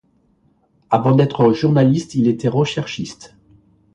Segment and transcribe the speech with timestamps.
[0.89, 3.35] Avant d'être journaliste, il était recherchiste.